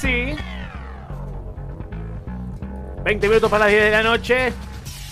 sí. 0.00 0.36
20 3.04 3.28
minutos 3.28 3.50
para 3.50 3.64
las 3.64 3.72
10 3.72 3.84
de 3.84 3.90
la 3.90 4.02
noche. 4.02 4.52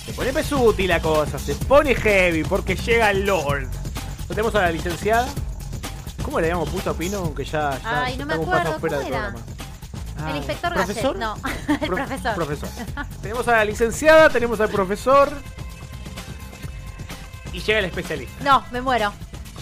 Se 0.04 0.12
pone 0.12 0.32
pesuti 0.32 0.86
la 0.86 1.00
cosa, 1.00 1.38
se 1.38 1.54
pone 1.54 1.94
heavy 1.94 2.42
porque 2.44 2.74
llega 2.76 3.10
el 3.10 3.24
Lord. 3.24 3.62
¿No 3.64 4.28
tenemos 4.28 4.54
a 4.54 4.62
la 4.62 4.70
licenciada? 4.70 5.26
¿Cómo 6.22 6.40
le 6.40 6.46
habíamos 6.46 6.68
puesto 6.70 6.90
a 6.90 6.94
Pino? 6.94 7.18
Aunque 7.18 7.44
ya, 7.44 7.78
ya, 7.82 8.04
Ay, 8.04 8.16
no 8.16 8.26
me 8.26 8.34
acuerdo, 8.34 8.78
fuera 8.80 8.96
¿cómo 8.98 9.08
era? 9.08 9.30
programa. 9.30 10.30
El 10.30 10.36
inspector 10.36 10.72
¿Profesor? 10.72 11.18
Gadget. 11.18 11.20
No, 11.20 11.36
el 11.74 11.78
Pro- 11.86 11.96
profesor. 11.96 12.34
profesor. 12.34 12.68
tenemos 13.22 13.48
a 13.48 13.52
la 13.52 13.64
licenciada, 13.64 14.30
tenemos 14.30 14.60
al 14.60 14.68
profesor. 14.70 15.30
Y 17.52 17.60
llega 17.60 17.78
el 17.78 17.84
especialista. 17.86 18.42
No, 18.44 18.64
me 18.72 18.80
muero. 18.80 19.12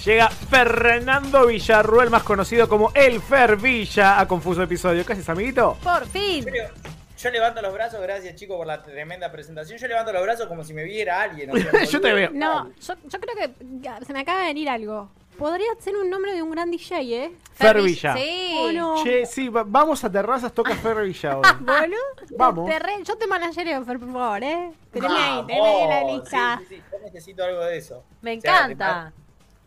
Llega 0.04 0.28
Fernando 0.30 1.46
Villarruel, 1.46 2.10
más 2.10 2.24
conocido 2.24 2.68
como 2.68 2.90
El 2.94 3.20
Fer 3.20 3.56
Villa, 3.56 4.18
a 4.18 4.26
Confuso 4.26 4.62
Episodio. 4.62 5.06
¿Qué 5.06 5.12
haces, 5.12 5.28
amiguito? 5.28 5.76
Por 5.82 6.06
fin. 6.08 6.44
Yo, 6.44 6.50
le- 6.50 6.70
yo 7.18 7.30
levanto 7.30 7.62
los 7.62 7.72
brazos, 7.72 8.00
gracias 8.02 8.34
chicos 8.34 8.56
por 8.56 8.66
la 8.66 8.82
tremenda 8.82 9.30
presentación. 9.30 9.78
Yo 9.78 9.86
levanto 9.86 10.12
los 10.12 10.22
brazos 10.22 10.46
como 10.48 10.64
si 10.64 10.74
me 10.74 10.82
viera 10.82 11.22
alguien. 11.22 11.50
o 11.52 11.56
sea, 11.56 11.84
Yo 11.90 12.00
te 12.00 12.12
veo. 12.12 12.30
No, 12.32 12.68
yo, 12.80 12.94
yo 13.04 13.20
creo 13.20 13.34
que 13.36 14.04
se 14.04 14.12
me 14.12 14.20
acaba 14.20 14.40
de 14.40 14.46
venir 14.46 14.68
algo. 14.68 15.08
Podría 15.38 15.68
ser 15.78 15.96
un 15.96 16.10
nombre 16.10 16.34
de 16.34 16.42
un 16.42 16.50
gran 16.50 16.70
DJ, 16.70 17.24
¿eh? 17.24 17.32
Fer 17.54 17.76
Fervi- 17.76 17.84
Villa. 17.84 18.14
Sí. 18.16 18.54
¿O 18.58 18.72
no? 18.72 19.02
Che, 19.04 19.24
sí, 19.24 19.48
va- 19.48 19.64
vamos 19.64 20.02
a 20.04 20.10
terrazas, 20.10 20.52
toca 20.52 20.74
Fer 20.74 21.00
Villa 21.02 21.36
hoy. 21.38 21.42
¿Boludo? 21.60 22.36
Vamos. 22.36 22.68
Te 22.68 22.78
re- 22.78 23.02
yo 23.04 23.16
te 23.16 23.26
managereo, 23.28 23.84
Fer, 23.84 23.98
por 24.00 24.12
favor, 24.12 24.42
¿eh? 24.42 24.72
Teneme 24.92 25.14
ahí, 25.16 25.46
teneme 25.46 25.66
ahí 25.68 25.82
en 25.82 25.88
la 25.88 26.12
lista. 26.12 26.58
Sí, 26.60 26.66
sí, 26.68 26.74
sí, 26.76 26.82
yo 26.92 26.98
necesito 27.04 27.44
algo 27.44 27.60
de 27.60 27.78
eso. 27.78 28.04
Me 28.20 28.36
O 28.36 28.40
sea, 28.40 28.56
encanta. 28.66 29.12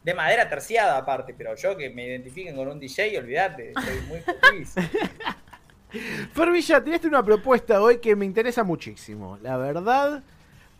De 0.05 0.13
madera 0.13 0.47
terciada 0.47 0.99
aparte, 0.99 1.33
pero 1.35 1.55
yo 1.55 1.75
que 1.75 1.89
me 1.89 2.05
identifiquen 2.05 2.55
con 2.55 2.67
un 2.67 2.79
DJ, 2.79 3.17
olvídate, 3.17 3.71
estoy 3.75 4.01
muy 4.07 4.19
feliz. 4.19 4.75
Fer 6.31 6.51
Villa, 6.51 6.83
tiraste 6.83 7.07
una 7.07 7.25
propuesta 7.25 7.81
hoy 7.81 7.97
que 7.97 8.15
me 8.15 8.23
interesa 8.23 8.63
muchísimo, 8.63 9.39
la 9.41 9.57
verdad. 9.57 10.21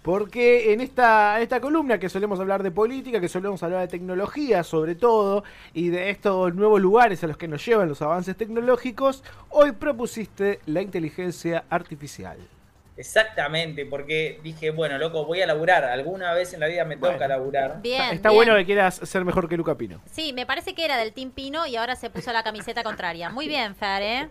Porque 0.04 0.74
en 0.74 0.80
esta, 0.80 1.38
en 1.38 1.42
esta 1.42 1.60
columna 1.60 1.98
que 1.98 2.08
solemos 2.08 2.40
hablar 2.40 2.62
de 2.62 2.70
política, 2.70 3.20
que 3.20 3.28
solemos 3.28 3.64
hablar 3.64 3.82
de 3.82 3.88
tecnología 3.88 4.64
sobre 4.64 4.94
todo, 4.94 5.44
y 5.74 5.90
de 5.90 6.12
estos 6.12 6.54
nuevos 6.54 6.80
lugares 6.80 7.24
a 7.24 7.28
los 7.28 7.38
que 7.38 7.48
nos 7.48 7.66
llevan 7.66 7.90
los 7.90 8.04
avances 8.04 8.38
tecnológicos, 8.38 9.24
hoy 9.50 9.72
propusiste 9.72 10.60
la 10.68 10.84
inteligencia 10.84 11.64
artificial. 11.72 12.38
Exactamente, 12.98 13.86
porque 13.86 14.40
dije, 14.42 14.72
bueno, 14.72 14.98
loco, 14.98 15.26
voy 15.26 15.42
a 15.42 15.48
laburar. 15.48 15.84
Alguna 15.84 16.34
vez 16.34 16.54
en 16.54 16.62
la 16.62 16.68
vida 16.68 16.86
me 16.86 16.96
toca 16.96 17.10
Bueno. 17.18 17.28
laburar. 17.28 17.82
Bien. 17.82 18.02
está 18.02 18.16
está 18.16 18.30
bien. 18.30 18.38
bueno 18.38 18.56
que 18.56 18.66
quieras 18.66 18.96
ser 19.04 19.26
mejor 19.26 19.50
que 19.50 19.58
Luca 19.58 19.76
Pino. 19.76 20.02
Sí, 20.12 20.32
me 20.34 20.46
parece 20.46 20.74
que 20.74 20.86
era 20.86 20.98
del 20.98 21.12
Team 21.14 21.32
Pino 21.32 21.66
y 21.68 21.76
ahora 21.76 21.96
se 21.96 22.10
puso 22.10 22.32
la 22.32 22.44
camiseta 22.44 22.84
contraria. 22.84 23.30
Muy 23.30 23.48
bien, 23.48 23.76
Fer, 23.76 24.02
¿eh? 24.02 24.30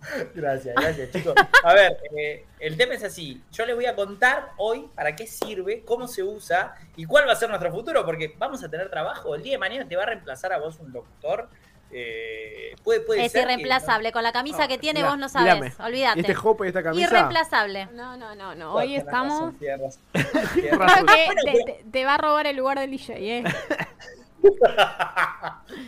Gracias, 0.34 0.76
gracias, 0.76 1.10
chicos. 1.10 1.34
A 1.64 1.74
ver, 1.74 1.98
eh, 2.16 2.44
el 2.60 2.76
tema 2.76 2.94
es 2.94 3.02
así. 3.02 3.42
Yo 3.52 3.66
les 3.66 3.74
voy 3.74 3.86
a 3.86 3.96
contar 3.96 4.50
hoy 4.56 4.88
para 4.94 5.16
qué 5.16 5.26
sirve, 5.26 5.82
cómo 5.84 6.06
se 6.06 6.22
usa 6.22 6.74
y 6.96 7.04
cuál 7.04 7.26
va 7.26 7.32
a 7.32 7.36
ser 7.36 7.48
nuestro 7.48 7.72
futuro, 7.72 8.04
porque 8.04 8.32
vamos 8.38 8.62
a 8.62 8.68
tener 8.70 8.88
trabajo. 8.90 9.34
El 9.34 9.42
día 9.42 9.52
de 9.54 9.58
mañana 9.58 9.88
te 9.88 9.96
va 9.96 10.04
a 10.04 10.06
reemplazar 10.06 10.52
a 10.52 10.58
vos 10.58 10.78
un 10.78 10.92
locutor. 10.92 11.48
Eh, 11.90 12.74
puede, 12.84 13.00
puede 13.00 13.24
Es 13.24 13.32
ser 13.32 13.40
que- 13.46 13.52
irreemplazable. 13.52 14.12
Con 14.12 14.22
la 14.22 14.32
camisa 14.32 14.62
No, 14.62 14.68
que 14.68 14.78
tiene 14.78 15.00
Mirá, 15.00 15.10
vos 15.10 15.18
no 15.18 15.28
sabes. 15.28 15.54
mirame. 15.54 15.74
Olvídate. 15.84 16.20
Este 16.20 16.34
jopo 16.34 16.64
y 16.64 16.68
esta 16.68 16.82
camisa. 16.82 17.02
Irreemplazable. 17.06 17.86
No, 17.92 18.16
no, 18.16 18.34
no, 18.34 18.54
no. 18.54 18.74
Hoy 18.74 18.96
estamos. 18.96 19.54
razón, 19.60 20.00
razón, 20.78 21.06
Creo 21.06 21.06
que 21.06 21.52
te, 21.52 21.64
te- 21.64 21.84
te 21.90 22.04
va 22.04 22.14
a 22.14 22.18
robar 22.18 22.46
el 22.46 22.56
lugar 22.56 22.78
del 22.78 22.90
DJ, 22.90 23.38
¿eh? 23.38 23.44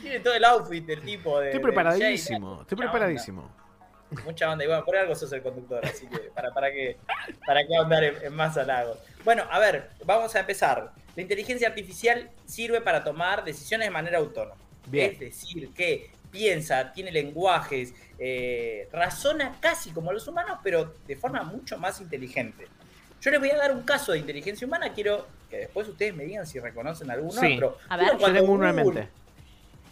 Tiene 0.03 0.21
todo 0.21 0.35
el 0.35 0.45
outfit 0.45 0.85
del 0.87 1.03
tipo 1.03 1.39
de. 1.41 1.47
Estoy 1.49 1.63
preparadísimo, 1.63 2.51
DJ. 2.51 2.63
estoy 2.63 2.77
Mucha 2.77 2.91
preparadísimo. 2.91 3.43
onda, 4.11 4.23
Mucha 4.25 4.51
onda. 4.51 4.65
Y 4.65 4.67
bueno, 4.67 4.85
por 4.85 4.97
algo 4.97 5.15
sos 5.15 5.33
el 5.33 5.43
conductor, 5.43 5.85
así 5.85 6.07
que 6.07 6.19
para, 6.35 6.53
para 6.53 6.71
qué 6.73 6.97
para 7.47 7.65
qué 7.67 7.77
andar 7.77 8.03
en, 8.05 8.15
en 8.23 8.35
más 8.35 8.57
halagos. 8.57 8.99
Bueno, 9.25 9.45
a 9.51 9.59
ver, 9.59 9.91
vamos 10.05 10.35
a 10.35 10.41
empezar. 10.41 10.93
La 11.17 11.23
inteligencia 11.23 11.69
artificial 11.69 12.31
sirve 12.47 12.81
para 12.81 13.03
tomar 13.05 13.45
decisiones 13.45 13.87
de 13.87 13.91
manera 13.91 14.19
autónoma. 14.19 14.61
Bien. 14.91 15.13
Es 15.13 15.19
decir, 15.21 15.71
que 15.73 16.11
piensa, 16.31 16.93
tiene 16.93 17.11
lenguajes, 17.13 17.95
eh, 18.19 18.89
razona 18.93 19.57
casi 19.61 19.91
como 19.91 20.13
los 20.13 20.27
humanos, 20.29 20.59
pero 20.63 20.95
de 21.07 21.17
forma 21.17 21.43
mucho 21.43 21.79
más 21.79 22.01
inteligente. 22.01 22.67
Yo 23.21 23.31
les 23.31 23.41
voy 23.41 23.51
a 23.51 23.57
dar 23.57 23.73
un 23.73 23.83
caso 23.83 24.13
de 24.13 24.19
inteligencia 24.19 24.67
humana, 24.67 24.93
quiero 24.93 25.27
que 25.51 25.59
después 25.59 25.89
ustedes 25.89 26.15
me 26.15 26.25
digan 26.25 26.47
si 26.47 26.59
reconocen 26.61 27.11
algún 27.11 27.33
Sí. 27.33 27.55
otro. 27.57 27.79
A 27.89 27.97
ver. 27.97 28.05
¿Vieron 28.07 28.19
Yo 28.19 28.21
cuando 28.21 28.41
tengo 28.41 28.53
uno 28.53 28.69
en 28.69 28.77
Google- 28.83 29.01
mente. 29.01 29.13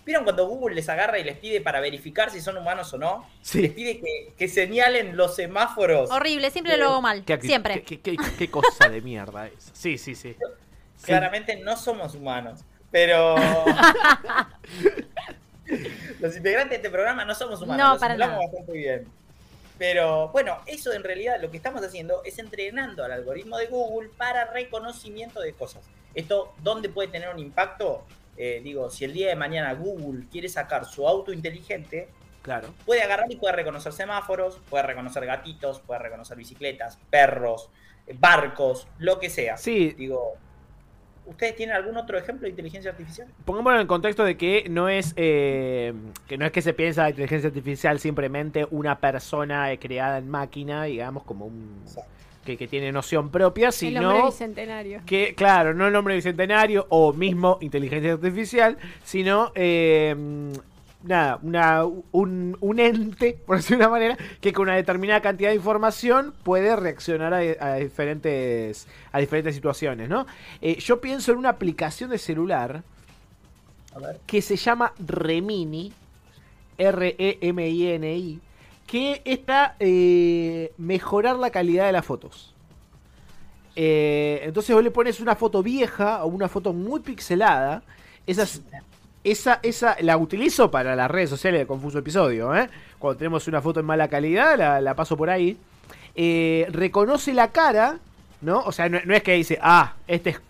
¿Vieron 0.07 0.25
cuando 0.25 0.47
Google 0.49 0.75
les 0.75 0.89
agarra 0.89 1.19
y 1.19 1.25
les 1.25 1.37
pide 1.37 1.61
para 1.61 1.81
verificar 1.81 2.31
si 2.31 2.41
son 2.41 2.57
humanos 2.57 2.95
o 2.95 2.99
no? 2.99 3.29
Sí. 3.43 3.61
Les 3.61 3.73
pide 3.73 4.01
que, 4.01 4.33
que 4.39 4.49
señalen 4.49 5.17
los 5.19 5.37
semáforos. 5.37 6.11
Horrible, 6.11 6.51
siempre 6.51 6.79
lo 6.79 6.87
hago 6.89 7.03
mal. 7.03 7.25
¿Qué, 7.27 7.35
acti- 7.39 7.47
Siempre. 7.47 7.83
qué- 7.83 8.01
qué- 8.01 8.17
qué- 8.17 8.33
qué 8.39 8.51
cosa 8.51 8.89
de 8.89 9.03
mierda 9.03 9.49
es? 9.49 9.71
Sí, 9.75 9.99
sí, 9.99 10.15
sí. 10.15 10.35
Sí. 10.97 11.05
Claramente 11.05 11.57
no 11.57 11.77
somos 11.77 12.15
humanos, 12.15 12.61
pero... 12.91 13.35
los 16.21 16.37
integrantes 16.37 16.71
de 16.71 16.77
este 16.77 16.91
programa 16.91 17.25
no 17.25 17.35
somos 17.35 17.61
humanos, 17.63 17.85
No, 17.87 17.93
los 17.93 18.01
para 18.01 18.17
nada. 18.17 18.39
bastante 18.39 18.73
bien. 18.73 19.07
Pero 19.79 20.29
bueno, 20.31 20.59
eso 20.67 20.93
en 20.93 21.05
realidad 21.05 21.41
lo 21.41 21.51
que 21.51 21.57
estamos 21.57 21.83
haciendo 21.85 22.23
es 22.25 22.39
entrenando 22.39 23.05
al 23.05 23.13
algoritmo 23.13 23.57
de 23.59 23.67
Google 23.67 24.09
para 24.17 24.47
reconocimiento 24.53 25.41
de 25.41 25.53
cosas. 25.53 25.83
Esto, 26.15 26.53
¿dónde 26.63 26.89
puede 26.89 27.09
tener 27.09 27.29
un 27.29 27.39
impacto? 27.39 28.05
Eh, 28.37 28.61
digo, 28.65 28.91
si 28.91 29.05
el 29.05 29.13
día 29.13 29.29
de 29.29 29.37
mañana 29.37 29.73
Google 29.75 30.25
quiere 30.31 30.49
sacar 30.49 30.85
su 30.85 31.07
auto 31.07 31.33
inteligente, 31.33 32.09
Claro. 32.43 32.73
puede 32.87 33.03
agarrar 33.03 33.31
y 33.31 33.37
puede 33.37 33.55
reconocer 33.55 33.93
semáforos, 33.93 34.59
puede 34.71 34.83
reconocer 34.85 35.25
gatitos, 35.27 35.81
puede 35.81 36.01
reconocer 36.01 36.37
bicicletas, 36.37 36.99
perros, 37.11 37.69
eh, 38.07 38.15
barcos, 38.19 38.89
lo 38.99 39.21
que 39.21 39.29
sea. 39.31 39.57
Sí, 39.59 39.91
Digo, 39.93 40.35
¿ustedes 41.29 41.55
tienen 41.55 41.77
algún 41.77 41.97
otro 41.97 42.19
ejemplo 42.19 42.45
de 42.45 42.51
inteligencia 42.51 42.91
artificial? 42.91 43.29
Pongámoslo 43.45 43.77
en 43.77 43.83
el 43.83 43.87
contexto 43.87 44.25
de 44.25 44.37
que 44.37 44.67
no 44.69 44.89
es 44.89 45.13
eh, 45.17 45.93
que 46.27 46.39
no 46.39 46.47
es 46.47 46.53
que 46.53 46.63
se 46.63 46.75
piensa 46.75 47.03
la 47.03 47.11
inteligencia 47.11 47.49
artificial 47.49 47.99
simplemente 48.01 48.67
una 48.71 48.99
persona 48.99 49.71
eh, 49.71 49.79
creada 49.79 50.19
en 50.19 50.29
máquina, 50.29 50.85
digamos, 50.85 51.25
como 51.25 51.47
un 51.47 51.85
que, 52.45 52.57
que 52.57 52.67
tiene 52.67 52.91
noción 52.93 53.31
propia, 53.31 53.69
el 53.69 53.97
hombre 53.99 54.17
sino 54.17 54.27
bicentenario. 54.27 55.03
que, 55.05 55.35
claro, 55.35 55.75
no 55.75 55.87
el 55.87 55.93
nombre 55.93 56.15
bicentenario 56.15 56.87
o 56.89 57.13
mismo 57.13 57.59
inteligencia 57.61 58.13
artificial, 58.13 58.79
sino 59.05 59.53
eh, 59.55 60.17
nada, 61.03 61.39
una, 61.43 61.85
un, 61.85 62.57
un 62.61 62.81
ente, 62.81 63.39
por 63.47 63.57
decirlo 63.57 63.79
de 63.79 63.85
una 63.87 63.91
manera, 63.91 64.17
que 64.41 64.53
con 64.53 64.65
una 64.65 64.77
determinada 64.77 65.21
cantidad 65.21 65.51
de 65.51 65.57
información 65.57 66.35
puede 66.43 66.75
reaccionar 66.77 67.33
a, 67.35 67.39
a 67.39 67.75
diferentes 67.77 68.87
a 69.13 69.19
diferentes 69.21 69.55
situaciones, 69.55 70.09
¿no? 70.09 70.27
Eh, 70.61 70.79
yo 70.81 71.01
pienso 71.01 71.33
en 71.33 71.39
una 71.39 71.51
aplicación 71.51 72.11
de 72.11 72.19
celular 72.19 72.83
A 73.95 73.99
ver. 73.99 74.21
que 74.27 74.43
se 74.43 74.57
llama 74.57 74.93
Remini, 74.99 75.93
R-E-M-I-N-I, 76.79 78.41
que 78.87 79.23
está 79.25 79.77
eh, 79.81 80.73
mejorar 80.79 81.37
la 81.37 81.51
calidad 81.51 81.87
de 81.87 81.93
las 81.93 82.05
fotos. 82.05 82.55
Eh, 83.77 84.41
entonces 84.43 84.75
vos 84.75 84.83
le 84.83 84.91
pones 84.91 85.21
una 85.21 85.37
foto 85.37 85.63
vieja 85.63 86.25
o 86.25 86.29
una 86.29 86.49
foto 86.49 86.73
muy 86.73 87.01
pixelada. 87.01 87.83
Esas, 88.27 88.63
esa, 89.25 89.61
esa 89.63 89.97
la 90.01 90.17
utilizo 90.17 90.71
para 90.71 90.97
las 90.97 91.11
redes 91.11 91.31
sociales 91.31 91.61
de 91.61 91.67
Confuso 91.67 91.99
Episodio. 91.99 92.55
¿eh? 92.55 92.69
Cuando 92.99 93.19
tenemos 93.19 93.47
una 93.49 93.61
foto 93.61 93.81
en 93.81 93.87
mala 93.87 94.09
calidad, 94.09 94.57
la, 94.57 94.81
la 94.81 94.95
paso 94.95 95.17
por 95.17 95.31
ahí. 95.31 95.57
Eh, 96.21 96.67
reconoce 96.71 97.33
la 97.33 97.53
cara, 97.53 97.99
¿no? 98.41 98.61
O 98.61 98.73
sea, 98.73 98.89
no, 98.89 98.99
es 98.99 99.23
que 99.23 99.35
dice, 99.35 99.57
ah, 99.63 99.95
este 100.09 100.31
es 100.31 100.41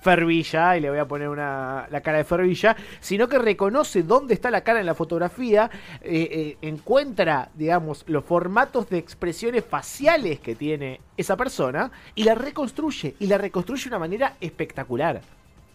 Fervilla 0.00 0.76
y 0.76 0.80
le 0.80 0.88
voy 0.88 1.00
a 1.00 1.08
poner 1.08 1.28
una, 1.28 1.88
la 1.90 2.00
cara 2.00 2.18
de 2.18 2.24
Fervilla, 2.24 2.76
sino 3.00 3.26
que 3.26 3.40
reconoce 3.40 4.04
dónde 4.04 4.34
está 4.34 4.52
la 4.52 4.60
cara 4.60 4.78
en 4.78 4.86
la 4.86 4.94
fotografía, 4.94 5.68
eh, 6.00 6.28
eh, 6.30 6.56
encuentra, 6.62 7.48
digamos, 7.54 8.04
los 8.06 8.24
formatos 8.24 8.88
de 8.88 8.98
expresiones 8.98 9.64
faciales 9.64 10.38
que 10.38 10.54
tiene 10.54 11.00
esa 11.16 11.36
persona 11.36 11.90
y 12.14 12.22
la 12.22 12.36
reconstruye, 12.36 13.16
y 13.18 13.26
la 13.26 13.38
reconstruye 13.38 13.82
de 13.82 13.88
una 13.88 13.98
manera 13.98 14.34
espectacular. 14.40 15.22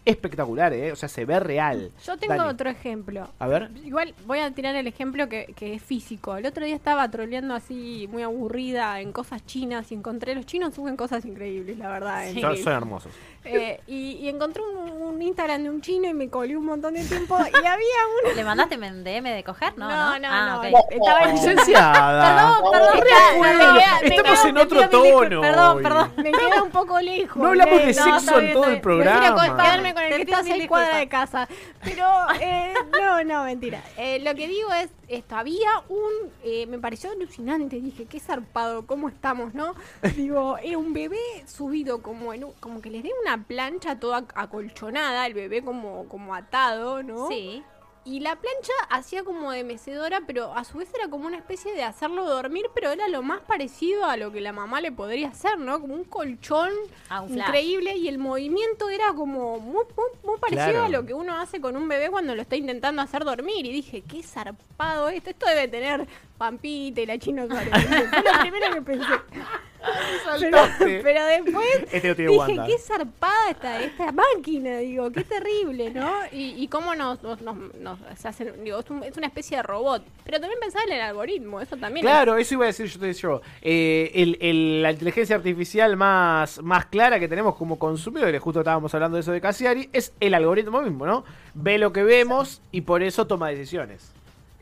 Espectacular, 0.04 0.72
¿eh? 0.72 0.90
O 0.90 0.96
sea, 0.96 1.08
se 1.08 1.24
ve 1.24 1.38
real. 1.38 1.90
Yo 2.04 2.16
tengo 2.16 2.34
Dani. 2.34 2.48
otro 2.50 2.68
ejemplo. 2.68 3.28
A 3.38 3.46
ver. 3.46 3.70
Igual 3.84 4.14
voy 4.26 4.40
a 4.40 4.50
tirar 4.50 4.74
el 4.74 4.86
ejemplo 4.88 5.28
que, 5.28 5.52
que 5.56 5.74
es 5.74 5.82
físico. 5.82 6.36
El 6.36 6.44
otro 6.46 6.64
día 6.64 6.74
estaba 6.74 7.08
troleando 7.10 7.54
así, 7.54 8.08
muy 8.10 8.22
aburrida 8.24 9.00
en 9.00 9.12
cosas 9.12 9.46
chinas 9.46 9.92
y 9.92 9.94
encontré. 9.94 10.34
Los 10.34 10.44
chinos 10.46 10.74
suben 10.74 10.96
cosas 10.96 11.24
increíbles, 11.24 11.78
la 11.78 11.88
verdad. 11.88 12.24
Sí. 12.32 12.40
Son, 12.40 12.56
son 12.56 12.72
hermosos. 12.72 13.12
Eh, 13.44 13.80
y, 13.86 14.12
y 14.20 14.28
encontré 14.28 14.62
un, 14.62 14.90
un 15.02 15.20
Instagram 15.22 15.62
de 15.64 15.70
un 15.70 15.80
chino 15.80 16.08
y 16.08 16.14
me 16.14 16.28
colí 16.28 16.54
un 16.56 16.64
montón 16.64 16.94
de 16.94 17.04
tiempo. 17.04 17.36
Y 17.40 17.56
había 17.66 17.76
uno. 18.24 18.34
¿Le 18.34 18.44
mandaste 18.44 18.74
en 18.74 19.04
DM 19.04 19.24
de 19.34 19.44
coger? 19.44 19.76
No, 19.78 19.88
no. 19.88 19.96
No, 20.12 20.18
no, 20.18 20.28
Ah, 20.30 20.46
no. 20.70 20.78
ok. 20.78 20.84
Estaba 20.90 21.22
en 21.22 21.32
Licenciada. 21.36 22.56
Perdón, 22.62 22.72
perdón. 22.72 22.98
Está- 23.78 24.00
me- 24.02 24.16
Estamos 24.16 24.44
me- 24.44 24.50
en 24.50 24.58
otro 24.58 24.88
tono 24.88 25.40
Perdón, 25.40 25.82
perdón. 25.82 26.12
Me 26.16 26.32
queda 26.32 26.62
un 26.62 26.70
poco 26.70 27.00
lejos. 27.00 27.36
No 27.42 27.48
hablamos 27.48 27.78
de 27.78 27.84
Len. 27.86 27.94
sexo 27.94 28.40
en 28.40 28.52
todo 28.52 28.66
el 28.66 28.80
programa. 28.80 29.91
Con 29.94 30.02
el 30.02 30.16
que 30.16 30.22
está 30.22 30.38
a 30.38 30.42
seis 30.44 30.66
cuadras 30.68 30.98
de 30.98 31.08
casa. 31.08 31.48
Pero, 31.82 32.04
eh, 32.40 32.74
no, 33.00 33.24
no, 33.24 33.44
mentira. 33.44 33.82
Eh, 33.96 34.18
lo 34.20 34.34
que 34.34 34.48
digo 34.48 34.72
es, 34.72 34.90
esto, 35.08 35.36
había 35.36 35.70
un, 35.88 36.30
eh, 36.44 36.66
me 36.66 36.78
pareció 36.78 37.10
alucinante, 37.10 37.80
dije, 37.80 38.06
qué 38.06 38.18
zarpado, 38.20 38.86
cómo 38.86 39.08
estamos, 39.08 39.54
¿no? 39.54 39.74
Digo, 40.16 40.56
era 40.58 40.78
un 40.78 40.92
bebé 40.92 41.18
subido 41.46 42.02
como 42.02 42.32
en 42.32 42.44
un- 42.44 42.52
como 42.54 42.80
que 42.80 42.90
les 42.90 43.02
dé 43.02 43.10
una 43.22 43.42
plancha 43.44 43.98
toda 44.00 44.24
acolchonada, 44.34 45.26
el 45.26 45.34
bebé 45.34 45.62
como, 45.62 46.08
como 46.08 46.34
atado, 46.34 47.02
¿no? 47.02 47.28
Sí. 47.28 47.62
Y 48.04 48.18
la 48.18 48.34
plancha 48.34 48.72
hacía 48.90 49.22
como 49.22 49.52
de 49.52 49.62
mecedora, 49.62 50.22
pero 50.26 50.52
a 50.56 50.64
su 50.64 50.78
vez 50.78 50.92
era 50.92 51.08
como 51.08 51.26
una 51.28 51.36
especie 51.36 51.72
de 51.72 51.84
hacerlo 51.84 52.24
dormir, 52.28 52.66
pero 52.74 52.90
era 52.90 53.06
lo 53.06 53.22
más 53.22 53.40
parecido 53.42 54.04
a 54.06 54.16
lo 54.16 54.32
que 54.32 54.40
la 54.40 54.52
mamá 54.52 54.80
le 54.80 54.90
podría 54.90 55.28
hacer, 55.28 55.56
¿no? 55.58 55.80
Como 55.80 55.94
un 55.94 56.02
colchón 56.04 56.70
Ah, 57.08 57.20
un 57.20 57.38
increíble 57.38 57.94
y 57.96 58.08
el 58.08 58.18
movimiento 58.18 58.88
era 58.88 59.12
como 59.14 59.60
muy, 59.60 59.84
muy, 59.96 60.06
muy 60.24 60.38
parecido 60.40 60.70
Claro. 60.70 60.84
a 60.84 60.88
lo 60.88 61.06
que 61.06 61.14
uno 61.14 61.36
hace 61.36 61.60
con 61.60 61.76
un 61.76 61.86
bebé 61.86 62.10
cuando 62.10 62.34
lo 62.34 62.42
está 62.42 62.56
intentando 62.56 63.02
hacer 63.02 63.24
dormir. 63.24 63.64
Y 63.66 63.72
dije, 63.72 64.02
qué 64.02 64.22
zarpado 64.24 65.08
esto. 65.08 65.30
Esto 65.30 65.46
debe 65.46 65.68
tener 65.68 66.06
Pampita 66.38 67.00
y 67.02 67.06
la 67.06 67.18
Chino 67.18 67.46
Suárez. 67.46 67.70
Fue 68.10 68.22
lo 68.22 68.40
primero 68.40 68.74
que 68.74 68.82
pensé. 68.82 69.12
Pero, 71.02 71.24
después 71.26 71.66
Este 71.92 72.14
dije, 72.14 72.28
Wanda. 72.28 72.66
qué 72.66 72.78
zarpada 72.78 73.50
esta, 73.50 73.82
esta 73.82 74.12
máquina, 74.12 74.78
digo, 74.78 75.10
qué 75.10 75.24
terrible, 75.24 75.90
¿no? 75.90 76.10
Y, 76.32 76.54
y 76.62 76.68
cómo 76.68 76.94
nos, 76.94 77.22
nos, 77.22 77.40
nos, 77.42 77.56
nos- 77.76 77.98
se 78.16 78.28
hacen, 78.28 78.64
digo, 78.64 78.78
es, 78.78 78.90
un- 78.90 79.02
es 79.04 79.16
una 79.16 79.26
especie 79.26 79.56
de 79.58 79.62
robot. 79.62 80.02
Pero 80.24 80.40
también 80.40 80.60
pensaba 80.60 80.84
en 80.86 80.92
el 80.92 81.00
algoritmo, 81.00 81.60
eso 81.60 81.76
también. 81.76 82.06
es- 82.06 82.10
Claro, 82.12 82.36
eso 82.36 82.54
iba 82.54 82.64
a 82.64 82.66
decir 82.68 82.86
yo. 82.86 82.98
te 83.00 83.06
decía 83.06 83.22
yo. 83.22 83.40
Eh, 83.60 84.10
el- 84.14 84.38
el- 84.40 84.82
la 84.82 84.92
inteligencia 84.92 85.36
artificial 85.36 85.96
más, 85.96 86.62
más 86.62 86.86
clara 86.86 87.18
que 87.18 87.28
tenemos 87.28 87.56
como 87.56 87.78
consumidores, 87.78 88.40
justo 88.40 88.60
estábamos 88.60 88.92
hablando 88.94 89.16
de 89.16 89.20
eso 89.22 89.32
de 89.32 89.40
Cassiari, 89.40 89.88
es 89.92 90.12
el 90.20 90.34
algoritmo 90.34 90.80
mismo, 90.82 91.06
¿no? 91.06 91.24
Ve 91.54 91.78
lo 91.78 91.92
que 91.92 92.02
vemos 92.02 92.62
y 92.70 92.82
por 92.82 93.02
eso 93.02 93.26
toma 93.26 93.48
decisiones. 93.48 94.12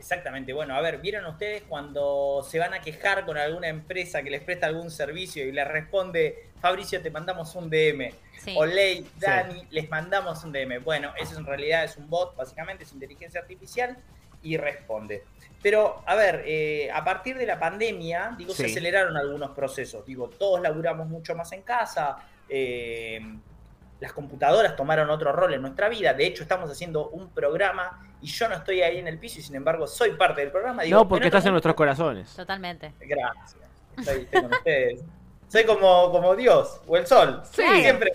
Exactamente. 0.01 0.55
Bueno, 0.55 0.75
a 0.75 0.81
ver, 0.81 0.97
¿vieron 0.99 1.27
ustedes 1.27 1.63
cuando 1.69 2.43
se 2.43 2.59
van 2.59 2.73
a 2.73 2.81
quejar 2.81 3.27
con 3.27 3.37
alguna 3.37 3.69
empresa 3.69 4.23
que 4.23 4.31
les 4.31 4.43
presta 4.43 4.67
algún 4.67 4.91
servicio 4.91 5.45
y 5.45 5.53
les 5.53 5.69
responde, 5.69 6.49
Fabricio, 6.59 7.03
te 7.03 7.11
mandamos 7.11 7.55
un 7.55 7.69
DM? 7.69 8.11
Sí. 8.39 8.55
O 8.57 8.65
Ley, 8.65 9.07
Dani, 9.19 9.67
les 9.71 9.91
mandamos 9.91 10.43
un 10.43 10.53
DM. 10.53 10.83
Bueno, 10.83 11.13
eso 11.21 11.39
en 11.39 11.45
realidad 11.45 11.85
es 11.85 11.99
un 11.99 12.09
bot, 12.09 12.35
básicamente 12.35 12.85
es 12.85 12.93
inteligencia 12.95 13.43
artificial 13.43 13.99
y 14.43 14.57
responde. 14.57 15.23
Pero, 15.63 16.03
a 16.07 16.15
ver, 16.15 16.45
eh, 16.47 16.91
a 16.91 17.05
partir 17.05 17.37
de 17.37 17.45
la 17.45 17.59
pandemia, 17.61 18.35
digo, 18.39 18.55
se 18.55 18.65
aceleraron 18.65 19.19
algunos 19.19 19.51
procesos. 19.51 20.07
Digo, 20.07 20.31
todos 20.31 20.63
laburamos 20.63 21.09
mucho 21.09 21.35
más 21.35 21.53
en 21.53 21.61
casa. 21.61 22.17
eh, 22.49 23.21
las 24.01 24.13
computadoras 24.13 24.77
tomaron 24.77 25.11
otro 25.11 25.33
rol 25.33 25.53
en 25.55 25.63
nuestra 25.63 25.89
vida. 25.89 26.15
De 26.15 26.27
hecho, 26.27 26.43
estamos 26.43 26.71
haciendo 26.71 27.09
un 27.11 27.29
programa 27.31 28.01
y 28.21 28.27
yo 28.27 28.49
no 28.49 28.57
estoy 28.57 28.83
ahí 28.83 28.99
en 28.99 29.09
el 29.09 29.19
piso 29.19 29.39
y 29.39 29.43
sin 29.43 29.55
embargo 29.55 29.87
soy 29.87 30.13
parte 30.13 30.41
del 30.41 30.51
programa. 30.51 30.83
Digo, 30.83 30.99
no, 30.99 31.09
porque 31.09 31.27
estás 31.27 31.45
en 31.47 31.53
nuestros 31.53 31.75
corazones. 31.75 32.35
Totalmente. 32.35 32.93
Gracias. 33.01 33.57
Estoy, 33.97 34.23
estoy 34.23 34.43
con 34.43 34.53
ustedes. 34.53 35.01
Soy 35.49 35.65
como, 35.65 36.11
como 36.11 36.35
Dios 36.37 36.81
o 36.87 36.97
el 36.97 37.07
sol. 37.07 37.43
Sí. 37.45 37.63
Siempre. 37.63 38.13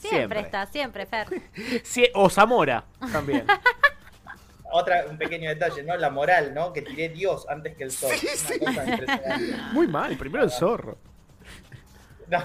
Siempre, 0.00 0.18
Siempre. 0.18 0.40
está, 0.40 0.66
siempre, 0.66 1.04
Fer. 1.04 1.26
Sí, 1.84 2.08
o 2.14 2.30
Zamora 2.30 2.84
también. 3.12 3.46
Otra, 4.72 5.04
un 5.10 5.18
pequeño 5.18 5.50
detalle, 5.50 5.82
¿no? 5.82 5.96
La 5.96 6.10
moral, 6.10 6.54
¿no? 6.54 6.72
Que 6.72 6.80
tiré 6.80 7.10
Dios 7.10 7.44
antes 7.48 7.76
que 7.76 7.84
el 7.84 7.90
sol. 7.90 8.10
Una 8.60 8.74
cosa 8.74 8.90
impresionante. 8.90 9.56
Muy 9.72 9.88
mal, 9.88 10.16
primero 10.16 10.44
el 10.44 10.50
zorro. 10.50 10.96
No. 12.28 12.38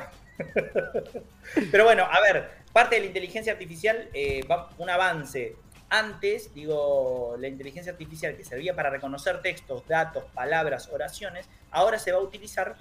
Pero 1.71 1.85
bueno, 1.85 2.03
a 2.11 2.19
ver, 2.19 2.64
parte 2.75 2.95
de 2.95 3.01
la 3.03 3.07
inteligencia 3.07 3.53
artificial 3.53 4.09
eh, 4.13 4.45
va 4.51 4.69
un 4.79 4.89
avance. 4.89 5.55
Antes, 5.87 6.53
digo, 6.53 7.37
la 7.39 7.47
inteligencia 7.47 7.93
artificial 7.93 8.35
que 8.35 8.43
servía 8.43 8.75
para 8.75 8.89
reconocer 8.89 9.41
textos, 9.41 9.87
datos, 9.87 10.25
palabras, 10.33 10.89
oraciones, 10.91 11.47
ahora 11.71 11.99
se 11.99 12.11
va 12.11 12.17
a 12.17 12.21
utilizar 12.21 12.75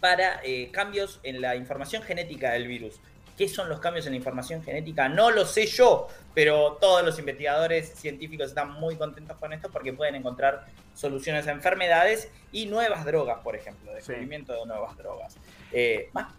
para 0.00 0.42
eh, 0.44 0.70
cambios 0.70 1.18
en 1.22 1.40
la 1.40 1.56
información 1.56 2.02
genética 2.02 2.50
del 2.50 2.66
virus. 2.68 3.00
¿Qué 3.38 3.48
son 3.48 3.70
los 3.70 3.80
cambios 3.80 4.04
en 4.04 4.12
la 4.12 4.18
información 4.18 4.62
genética? 4.62 5.08
No 5.08 5.30
lo 5.30 5.46
sé 5.46 5.66
yo, 5.66 6.08
pero 6.34 6.76
todos 6.78 7.02
los 7.02 7.18
investigadores 7.18 7.94
científicos 7.94 8.48
están 8.48 8.72
muy 8.72 8.96
contentos 8.96 9.38
con 9.38 9.54
esto 9.54 9.70
porque 9.70 9.94
pueden 9.94 10.16
encontrar 10.16 10.66
soluciones 10.92 11.46
a 11.46 11.52
enfermedades 11.52 12.30
y 12.52 12.66
nuevas 12.66 13.06
drogas, 13.06 13.38
por 13.38 13.56
ejemplo, 13.56 13.94
descubrimiento 13.94 14.52
de 14.52 14.66
nuevas 14.66 14.94
drogas. 14.98 15.38
Eh, 15.72 16.10
más 16.12 16.34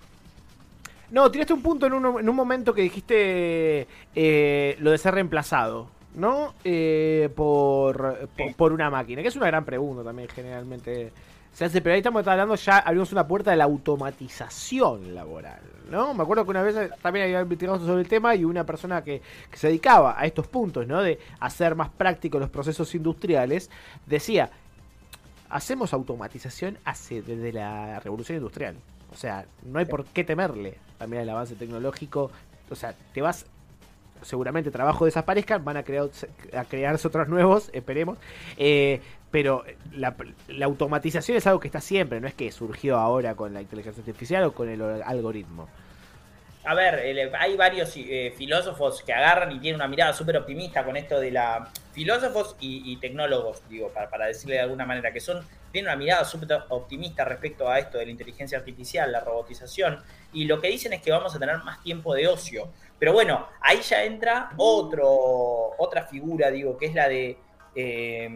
No, 1.12 1.30
tiraste 1.30 1.54
un 1.54 1.62
punto 1.62 1.86
en 1.86 1.94
un, 1.94 2.20
en 2.20 2.30
un 2.30 2.36
momento 2.36 2.74
que 2.74 2.82
dijiste 2.82 3.88
eh, 4.16 4.78
lo 4.80 4.92
de 4.92 4.98
ser 4.98 5.14
reemplazado, 5.14 5.88
¿no? 6.16 6.54
Eh, 6.64 7.30
por, 7.36 8.30
por, 8.38 8.56
por 8.56 8.74
una 8.74 8.90
máquina, 8.90 9.22
que 9.22 9.28
es 9.28 9.36
una 9.36 9.48
gran 9.48 9.66
pregunta 9.66 10.04
también 10.04 10.30
generalmente 10.30 11.12
se 11.54 11.66
hace, 11.66 11.82
pero 11.82 11.94
ahí 11.94 12.00
estamos 12.00 12.26
hablando 12.26 12.56
ya, 12.56 12.78
abrimos 12.80 13.12
una 13.12 13.28
puerta 13.28 13.52
de 13.52 13.58
la 13.58 13.66
automatización 13.66 15.14
laboral, 15.14 15.60
¿no? 15.90 16.14
Me 16.14 16.24
acuerdo 16.24 16.46
que 16.46 16.52
una 16.52 16.64
vez 16.64 16.76
también 17.02 17.26
había 17.26 17.42
investigado 17.42 17.86
sobre 17.86 18.02
el 18.02 18.08
tema 18.08 18.34
y 18.36 18.46
una 18.46 18.66
persona 18.66 19.04
que, 19.04 19.22
que 19.50 19.58
se 19.58 19.68
dedicaba 19.68 20.16
a 20.18 20.26
estos 20.26 20.48
puntos, 20.48 20.88
¿no? 20.88 21.02
De 21.02 21.20
hacer 21.42 21.76
más 21.76 21.90
prácticos 21.90 22.40
los 22.40 22.50
procesos 22.50 22.96
industriales, 22.96 23.70
decía, 24.06 24.50
hacemos 25.50 25.94
automatización 25.94 26.78
hace 26.86 27.22
desde 27.22 27.52
la 27.52 28.00
revolución 28.00 28.38
industrial. 28.38 28.78
O 29.12 29.16
sea, 29.16 29.46
no 29.64 29.80
hay 29.80 29.86
por 29.86 30.06
qué 30.06 30.24
temerle 30.24 30.78
también 30.98 31.24
al 31.24 31.30
avance 31.30 31.56
tecnológico. 31.56 32.32
O 32.70 32.76
sea, 32.76 32.96
te 33.14 33.22
vas, 33.22 33.46
seguramente 34.22 34.72
trabajo 34.72 35.06
desaparezcan, 35.06 35.66
van 35.66 35.78
a, 35.78 35.84
crear, 35.84 36.10
a 36.58 36.64
crearse 36.66 37.08
otros 37.08 37.28
nuevos, 37.28 37.70
esperemos. 37.74 38.18
Eh, 38.58 39.02
pero 39.30 39.64
la, 39.94 40.16
la, 40.50 40.66
automatización 40.66 41.38
es 41.38 41.48
algo 41.48 41.60
que 41.60 41.68
está 41.68 41.82
siempre, 41.82 42.20
no 42.20 42.28
es 42.28 42.34
que 42.34 42.52
surgió 42.52 42.98
ahora 42.98 43.36
con 43.36 43.54
la 43.54 43.62
inteligencia 43.62 44.02
artificial 44.02 44.44
o 44.44 44.54
con 44.54 44.70
el 44.70 44.82
algoritmo. 44.82 45.68
A 46.64 46.76
ver, 46.76 47.34
hay 47.40 47.56
varios 47.58 47.92
eh, 47.96 48.34
filósofos 48.38 49.02
que 49.02 49.12
agarran 49.14 49.52
y 49.52 49.60
tienen 49.60 49.78
una 49.78 49.88
mirada 49.88 50.14
súper 50.14 50.38
optimista 50.38 50.84
con 50.84 50.96
esto 50.96 51.20
de 51.20 51.32
la... 51.32 51.72
Filósofos 51.92 52.56
y, 52.60 52.92
y 52.92 52.98
tecnólogos, 52.98 53.68
digo, 53.68 53.90
para, 53.90 54.10
para, 54.10 54.28
decirle 54.28 54.56
de 54.56 54.62
alguna 54.62 54.86
manera, 54.86 55.12
que 55.12 55.20
son 55.20 55.46
tienen 55.72 55.90
una 55.90 55.98
mirada 55.98 56.26
súper 56.26 56.64
optimista 56.70 57.26
respecto 57.26 57.68
a 57.70 57.80
esto 57.80 57.98
de 57.98 58.06
la 58.06 58.12
inteligencia 58.12 58.58
artificial, 58.58 59.12
la 59.12 59.22
robotización, 59.22 60.04
y 60.34 60.46
lo 60.46 60.60
que 60.62 60.68
dicen 60.68 60.94
es 60.94 61.02
que 61.02 61.12
vamos 61.12 61.36
a 61.36 61.40
tener 61.40 61.58
más 61.60 61.82
tiempo 61.82 62.14
de 62.14 62.28
ocio. 62.28 62.70
Pero 63.00 63.14
bueno, 63.14 63.48
ahí 63.62 63.82
ya 63.82 64.04
entra 64.04 64.52
otro, 64.58 65.08
otra 65.78 66.04
figura, 66.04 66.52
digo, 66.52 66.78
que 66.78 66.88
es 66.88 66.96
la 66.96 67.08
de 67.08 67.38
eh, 67.76 68.30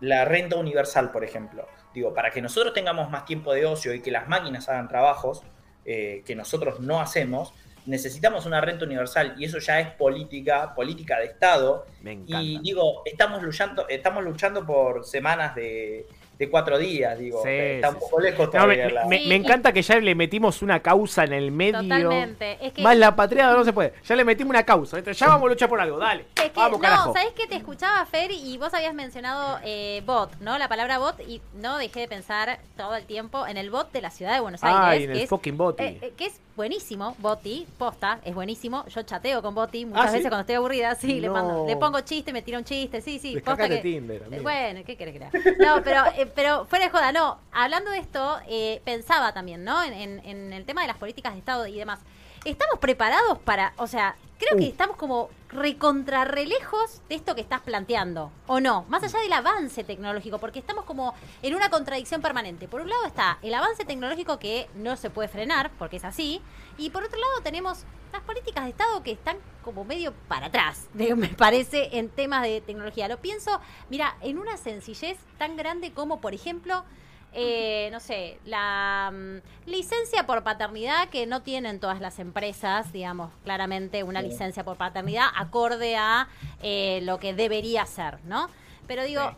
la 0.00 0.24
renta 0.24 0.56
universal, 0.56 1.10
por 1.10 1.24
ejemplo. 1.24 1.66
Digo, 1.94 2.12
para 2.14 2.30
que 2.30 2.42
nosotros 2.42 2.74
tengamos 2.74 3.10
más 3.10 3.24
tiempo 3.24 3.52
de 3.52 3.66
ocio 3.66 3.94
y 3.94 4.00
que 4.00 4.10
las 4.10 4.28
máquinas 4.28 4.68
hagan 4.68 4.88
trabajos, 4.88 5.42
eh, 5.84 6.22
que 6.26 6.34
nosotros 6.34 6.80
no 6.80 7.00
hacemos, 7.00 7.52
necesitamos 7.86 8.46
una 8.46 8.60
renta 8.60 8.84
universal 8.84 9.34
y 9.38 9.44
eso 9.44 9.58
ya 9.58 9.80
es 9.80 9.90
política, 9.92 10.74
política 10.74 11.18
de 11.18 11.26
Estado. 11.26 11.86
Y 12.26 12.60
digo, 12.60 13.02
estamos 13.04 13.42
luchando, 13.42 13.88
estamos 13.88 14.24
luchando 14.24 14.66
por 14.66 15.04
semanas 15.04 15.54
de, 15.54 16.06
de 16.40 16.48
cuatro 16.48 16.78
días, 16.78 17.18
digo, 17.18 17.42
sí, 17.42 17.50
está 17.50 17.90
sí, 17.90 17.94
un 17.94 18.00
poco 18.00 18.18
lejos 18.18 18.46
no, 18.46 18.50
todavía. 18.50 18.86
me, 18.86 18.92
la... 18.92 19.04
me, 19.04 19.26
me, 19.26 19.34
encanta 19.34 19.74
que 19.74 19.82
ya 19.82 20.00
le 20.00 20.14
metimos 20.14 20.62
una 20.62 20.80
causa 20.80 21.24
en 21.24 21.34
el 21.34 21.52
medio. 21.52 21.82
Totalmente. 21.82 22.56
Es 22.62 22.72
que... 22.72 22.80
Más 22.82 22.96
la 22.96 23.14
patriada 23.14 23.54
no 23.54 23.62
se 23.62 23.74
puede. 23.74 23.92
Ya 24.06 24.16
le 24.16 24.24
metimos 24.24 24.48
una 24.48 24.64
causa. 24.64 25.00
Ya 25.00 25.26
vamos 25.26 25.46
a 25.46 25.48
luchar 25.50 25.68
por 25.68 25.78
algo, 25.78 25.98
dale. 25.98 26.24
Es 26.36 26.44
que, 26.44 26.50
vamos, 26.58 26.78
no, 26.78 26.82
carajo. 26.82 27.12
¿sabés 27.12 27.34
que 27.34 27.46
te 27.46 27.56
escuchaba, 27.56 28.06
Fer? 28.06 28.30
Y 28.32 28.56
vos 28.56 28.72
habías 28.72 28.94
mencionado 28.94 29.58
eh, 29.62 30.02
bot, 30.06 30.34
¿no? 30.40 30.56
La 30.56 30.66
palabra 30.66 30.96
bot 30.96 31.20
y 31.28 31.42
no 31.56 31.76
dejé 31.76 32.00
de 32.00 32.08
pensar 32.08 32.58
todo 32.74 32.96
el 32.96 33.04
tiempo 33.04 33.46
en 33.46 33.58
el 33.58 33.70
bot 33.70 33.92
de 33.92 34.00
la 34.00 34.10
ciudad 34.10 34.32
de 34.32 34.40
Buenos 34.40 34.64
Aires. 34.64 34.80
Ay, 34.82 35.02
en 35.04 35.12
que 35.12 35.18
el 35.18 35.24
es, 35.24 35.28
fucking 35.28 35.58
boti. 35.58 35.82
eh, 35.82 35.98
eh, 36.00 36.12
que 36.16 36.24
es 36.24 36.40
buenísimo, 36.60 37.16
Boti, 37.20 37.66
posta, 37.78 38.20
es 38.22 38.34
buenísimo. 38.34 38.84
Yo 38.88 39.02
chateo 39.02 39.40
con 39.40 39.54
Boti 39.54 39.86
muchas 39.86 40.04
¿Ah, 40.04 40.08
sí? 40.08 40.16
veces 40.16 40.28
cuando 40.28 40.40
estoy 40.40 40.56
aburrida, 40.56 40.94
sí, 40.94 41.18
le, 41.18 41.30
mando, 41.30 41.64
le 41.66 41.74
pongo 41.76 42.00
chiste, 42.02 42.34
me 42.34 42.42
tira 42.42 42.58
un 42.58 42.64
chiste, 42.64 43.00
sí, 43.00 43.18
sí. 43.18 43.40
posta 43.40 43.66
que, 43.66 43.78
Tinder, 43.78 44.26
eh, 44.30 44.40
bueno, 44.40 44.80
¿qué 44.84 44.94
querés 44.94 45.14
que? 45.14 45.54
No, 45.58 45.82
pero, 45.82 46.02
eh, 46.18 46.29
pero 46.34 46.64
fuera 46.66 46.86
de 46.86 46.90
joda, 46.90 47.12
no. 47.12 47.38
Hablando 47.52 47.90
de 47.90 47.98
esto, 47.98 48.40
eh, 48.48 48.80
pensaba 48.84 49.32
también, 49.32 49.64
¿no? 49.64 49.82
En, 49.82 49.92
en- 49.92 50.20
en 50.24 50.52
el 50.52 50.64
tema 50.64 50.82
de 50.82 50.88
las 50.88 50.96
políticas 50.96 51.32
de 51.32 51.38
Estado 51.38 51.66
y 51.66 51.74
demás. 51.78 52.00
¿Estamos 52.44 52.78
preparados 52.78 53.38
para, 53.38 53.74
o 53.76 53.86
sea, 53.86 54.16
creo 54.38 54.56
que 54.56 54.64
Uh. 54.64 54.68
estamos 54.68 54.96
como 54.96 55.28
recontrarrelejos 55.50 57.02
de 57.08 57.16
esto 57.16 57.34
que 57.34 57.40
estás 57.42 57.60
planteando, 57.60 58.30
¿o 58.46 58.60
no? 58.60 58.84
Más 58.88 59.02
allá 59.02 59.18
del 59.20 59.32
avance 59.32 59.84
tecnológico, 59.84 60.38
porque 60.38 60.58
estamos 60.58 60.84
como 60.84 61.12
en 61.42 61.54
una 61.54 61.68
contradicción 61.68 62.22
permanente. 62.22 62.66
Por 62.66 62.80
un 62.80 62.88
lado 62.88 63.04
está 63.04 63.38
el 63.42 63.52
avance 63.52 63.84
tecnológico 63.84 64.38
que 64.38 64.68
no 64.74 64.96
se 64.96 65.10
puede 65.10 65.28
frenar, 65.28 65.70
porque 65.78 65.96
es 65.96 66.04
así, 66.04 66.40
y 66.78 66.88
por 66.90 67.04
otro 67.04 67.20
lado 67.20 67.42
tenemos 67.42 67.84
las 68.12 68.22
políticas 68.22 68.64
de 68.64 68.70
Estado 68.70 69.02
que 69.02 69.12
están 69.12 69.36
como 69.62 69.84
medio 69.84 70.14
para 70.28 70.46
atrás, 70.46 70.88
me 70.94 71.28
parece, 71.28 71.98
en 71.98 72.08
temas 72.08 72.42
de 72.42 72.62
tecnología. 72.62 73.06
Lo 73.08 73.18
pienso, 73.18 73.60
mira, 73.90 74.16
en 74.22 74.38
una 74.38 74.56
sencillez 74.56 75.18
tan 75.36 75.56
grande 75.56 75.92
como, 75.92 76.20
por 76.22 76.32
ejemplo, 76.32 76.84
eh, 77.32 77.88
no 77.92 78.00
sé, 78.00 78.38
la 78.44 79.12
mm, 79.12 79.68
licencia 79.70 80.26
por 80.26 80.42
paternidad 80.42 81.08
que 81.08 81.26
no 81.26 81.42
tienen 81.42 81.78
todas 81.80 82.00
las 82.00 82.18
empresas, 82.18 82.92
digamos, 82.92 83.30
claramente 83.44 84.02
una 84.02 84.20
Sí. 84.20 84.28
licencia 84.28 84.64
por 84.64 84.76
paternidad 84.76 85.28
acorde 85.36 85.96
a 85.96 86.28
eh, 86.62 87.00
lo 87.02 87.18
que 87.18 87.32
debería 87.34 87.86
ser, 87.86 88.18
¿no? 88.24 88.48
Pero 88.86 89.04
digo, 89.04 89.32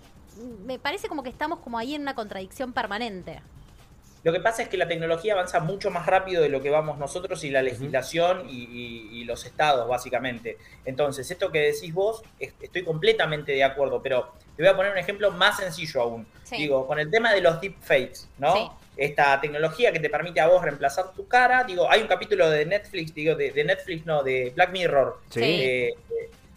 me 0.64 0.78
parece 0.78 1.08
como 1.08 1.22
que 1.22 1.28
estamos 1.28 1.58
como 1.58 1.76
ahí 1.78 1.94
en 1.94 2.02
una 2.02 2.14
contradicción 2.14 2.72
permanente. 2.72 3.42
Lo 4.24 4.32
que 4.32 4.38
pasa 4.40 4.62
es 4.62 4.68
que 4.68 4.76
la 4.76 4.86
tecnología 4.86 5.32
avanza 5.32 5.58
mucho 5.60 5.90
más 5.90 6.06
rápido 6.06 6.42
de 6.42 6.48
lo 6.48 6.62
que 6.62 6.70
vamos 6.70 6.96
nosotros 6.98 7.42
y 7.44 7.50
la 7.50 7.60
legislación 7.62 8.48
y, 8.48 8.62
y- 8.64 9.08
y 9.20 9.24
los 9.24 9.44
estados, 9.44 9.88
básicamente. 9.88 10.58
Entonces, 10.84 11.28
esto 11.30 11.50
que 11.50 11.58
decís 11.60 11.92
vos, 11.92 12.22
es- 12.38 12.54
estoy 12.60 12.84
completamente 12.84 13.50
de 13.52 13.64
acuerdo, 13.64 14.00
pero 14.02 14.32
te 14.56 14.62
voy 14.62 14.70
a 14.70 14.76
poner 14.76 14.92
un 14.92 14.98
ejemplo 14.98 15.30
más 15.32 15.56
sencillo 15.56 16.02
aún. 16.02 16.26
Sí. 16.44 16.56
Digo, 16.56 16.86
con 16.86 16.98
el 17.00 17.10
tema 17.10 17.32
de 17.34 17.40
los 17.40 17.60
deepfakes, 17.60 18.28
¿no? 18.38 18.54
Sí. 18.54 18.68
Esta 18.96 19.40
tecnología 19.40 19.90
que 19.90 19.98
te 20.00 20.10
permite 20.10 20.38
a 20.40 20.46
vos 20.48 20.62
reemplazar 20.62 21.12
tu 21.14 21.26
cara. 21.26 21.64
Digo, 21.64 21.90
hay 21.90 22.02
un 22.02 22.08
capítulo 22.08 22.48
de 22.50 22.64
Netflix, 22.66 23.14
digo, 23.14 23.34
de, 23.34 23.50
de 23.50 23.64
Netflix, 23.64 24.04
no, 24.06 24.22
de 24.22 24.52
Black 24.54 24.70
Mirror. 24.70 25.18
Sí. 25.30 25.40
Eh, 25.42 25.94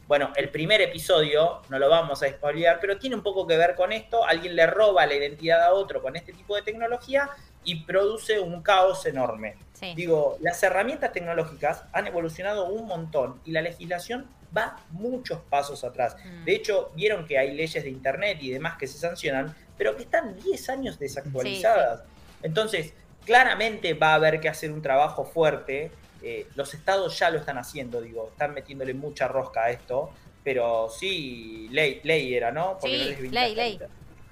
bueno, 0.07 0.31
el 0.35 0.50
primer 0.50 0.81
episodio, 0.81 1.62
no 1.69 1.79
lo 1.79 1.89
vamos 1.89 2.21
a 2.21 2.29
spoilear, 2.29 2.79
pero 2.79 2.97
tiene 2.97 3.15
un 3.15 3.24
poco 3.24 3.47
que 3.47 3.57
ver 3.57 3.75
con 3.75 3.91
esto. 3.91 4.25
Alguien 4.25 4.55
le 4.55 4.67
roba 4.67 5.05
la 5.05 5.15
identidad 5.15 5.63
a 5.63 5.74
otro 5.74 6.01
con 6.01 6.15
este 6.15 6.31
tipo 6.31 6.55
de 6.55 6.62
tecnología 6.62 7.29
y 7.63 7.83
produce 7.85 8.39
un 8.39 8.62
caos 8.62 9.05
enorme. 9.07 9.57
Sí. 9.74 9.93
Digo, 9.95 10.38
las 10.41 10.62
herramientas 10.62 11.12
tecnológicas 11.12 11.85
han 11.91 12.07
evolucionado 12.07 12.67
un 12.67 12.85
montón 12.88 13.41
y 13.45 13.51
la 13.51 13.62
legislación 13.62 14.27
va 14.55 14.77
muchos 14.91 15.39
pasos 15.50 15.83
atrás. 15.83 16.15
Mm. 16.24 16.45
De 16.45 16.55
hecho, 16.55 16.91
vieron 16.95 17.25
que 17.25 17.38
hay 17.38 17.55
leyes 17.55 17.83
de 17.83 17.89
Internet 17.89 18.38
y 18.41 18.51
demás 18.51 18.77
que 18.77 18.88
se 18.88 18.97
sancionan, 18.97 19.55
pero 19.77 19.95
que 19.95 20.03
están 20.03 20.35
10 20.39 20.69
años 20.69 21.00
desactualizadas. 21.00 22.03
Entonces, 22.43 22.93
claramente 23.25 23.93
va 23.93 24.12
a 24.12 24.15
haber 24.15 24.39
que 24.39 24.50
hacer 24.50 24.71
un 24.71 24.81
trabajo 24.81 25.25
fuerte. 25.25 25.91
Eh, 26.27 26.48
los 26.55 26.74
estados 26.74 27.17
ya 27.20 27.29
lo 27.29 27.38
están 27.38 27.60
haciendo, 27.60 28.01
digo, 28.01 28.29
están 28.32 28.51
metiéndole 28.55 28.96
mucha 28.96 29.27
rosca 29.27 29.65
a 29.65 29.70
esto, 29.70 30.10
pero 30.44 30.89
sí, 30.89 31.67
ley, 31.72 32.01
ley 32.03 32.34
era, 32.34 32.51
¿no? 32.51 32.79
Sí, 32.82 33.15
no 33.22 33.32
ley, 33.32 33.53
ley. 33.53 33.79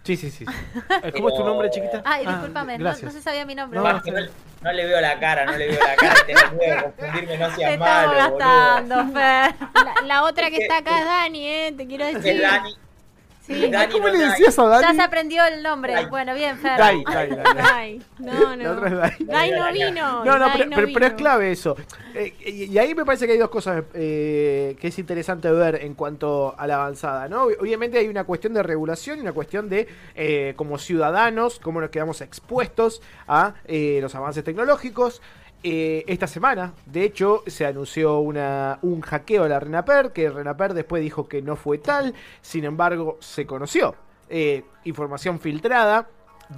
Sí, 0.03 0.17
sí, 0.17 0.31
sí. 0.31 0.43
¿Cómo 1.13 1.29
es 1.29 1.35
tu 1.35 1.43
nombre, 1.45 1.69
chiquita? 1.69 2.01
Ay, 2.03 2.23
Ah, 2.25 2.31
discúlpame, 2.31 2.77
no, 2.79 2.83
gracias. 2.85 3.03
no 3.03 3.11
se 3.11 3.21
sabía 3.23 3.45
mi 3.45 3.53
nombre. 3.55 3.79
No, 3.79 4.01
que 4.01 4.11
no, 4.11 4.19
no 4.61 4.71
le 4.73 4.85
veo 4.85 4.99
la 5.01 5.19
cara, 5.19 5.45
no 5.45 5.55
le 5.55 5.67
veo 5.67 5.79
la 5.79 5.95
cara, 5.95 6.15
miedo 6.25 6.75
de 6.75 6.83
confundirme, 6.83 7.37
no 7.37 7.55
seas 7.55 7.77
malo, 7.79 8.07
boludo. 8.31 8.37
gastando, 8.37 9.13
Fer. 9.13 9.55
La, 9.85 10.01
la 10.07 10.23
otra 10.23 10.49
que 10.49 10.55
Es 10.57 10.61
está 10.63 10.81
que- 10.81 10.89
acá 10.89 10.99
es 10.99 11.05
Dani, 11.05 11.47
¿eh? 11.47 11.73
Te 11.77 11.85
quiero 11.87 12.05
Es 12.05 12.15
decir. 12.23 12.41
Dani, 12.41 12.75
Sí. 13.45 13.69
Dani 13.69 13.91
¿Cómo 13.91 14.07
no 14.07 14.13
le 14.13 14.19
decías 14.27 14.57
a 14.57 14.63
Ya 14.63 14.69
Dani? 14.79 14.95
se 14.95 15.01
aprendió 15.03 15.43
el 15.45 15.61
nombre. 15.61 15.91
Dai. 15.93 16.05
Bueno, 16.05 16.33
bien, 16.33 16.57
Fer. 16.57 16.77
Dai, 16.77 17.03
Dai, 17.13 17.29
Dai, 17.29 18.01
no, 18.19 18.55
no. 18.55 18.75
Dai. 18.75 19.15
Dai 19.19 19.51
no 19.51 19.71
vino. 19.73 20.23
No, 20.23 20.37
no, 20.39 20.39
Dai 20.47 20.57
pero, 20.59 20.69
pero- 20.73 20.87
pero 20.93 21.05
es 21.07 21.13
clave 21.13 21.51
eso. 21.51 21.75
Eh, 22.15 22.33
y, 22.45 22.63
y 22.71 22.77
ahí 22.77 22.95
me 22.95 23.03
parece 23.03 23.25
que 23.25 23.33
hay 23.33 23.37
dos 23.37 23.49
cosas 23.49 23.83
eh, 23.95 24.77
que 24.79 24.87
es 24.87 24.97
interesante 24.97 25.51
ver 25.51 25.75
en 25.83 25.93
cuanto 25.93 26.55
a 26.57 26.65
la 26.67 26.75
avanzada, 26.75 27.27
¿no? 27.27 27.47
Ob- 27.47 27.57
Obviamente 27.59 27.97
hay 27.97 28.07
una 28.07 28.23
cuestión 28.23 28.53
de 28.53 28.63
regulación 28.63 29.17
y 29.17 29.21
una 29.21 29.33
cuestión 29.33 29.67
de, 29.67 29.87
eh, 30.15 30.53
como 30.55 30.77
ciudadanos, 30.77 31.59
cómo 31.59 31.81
nos 31.81 31.89
quedamos 31.89 32.21
expuestos 32.21 33.01
a 33.27 33.55
eh, 33.65 33.99
los 34.01 34.15
avances 34.15 34.43
tecnológicos. 34.43 35.21
Eh, 35.63 36.03
esta 36.07 36.27
semana, 36.27 36.73
de 36.85 37.05
hecho, 37.05 37.43
se 37.47 37.65
anunció 37.65 38.19
una, 38.19 38.79
un 38.81 38.99
hackeo 38.99 39.45
a 39.45 39.47
la 39.47 39.59
Renaper, 39.59 40.11
que 40.11 40.29
Renaper 40.29 40.73
después 40.73 41.01
dijo 41.01 41.27
que 41.27 41.41
no 41.41 41.55
fue 41.55 41.77
tal, 41.77 42.13
sin 42.41 42.65
embargo, 42.65 43.17
se 43.21 43.45
conoció. 43.45 43.95
Eh, 44.29 44.65
información 44.83 45.39
filtrada, 45.39 46.07